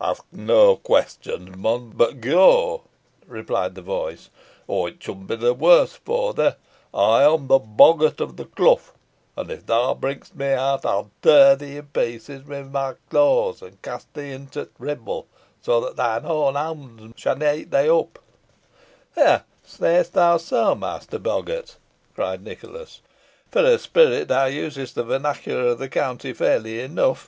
[0.00, 2.82] "Ask neaw questions, mon, boh ge,"
[3.28, 4.30] replied the voice,
[4.66, 6.50] "or it shan be warse fo' thee.
[6.92, 8.80] Ey am the boggart o' th' clough,
[9.36, 13.78] an' if theaw bringst me out, ey'n tear thee i' pieces wi' my claws, an'
[13.80, 15.28] cast thee into t' Ribble,
[15.62, 18.18] so that thine own hounts shan eat thee up."
[19.14, 19.44] "Ha!
[19.62, 21.76] say'st thou so, master boggart,"
[22.12, 23.02] cried Nicholas.
[23.52, 27.24] "For a spirit, thou usest the vernacular of the county fairly enough.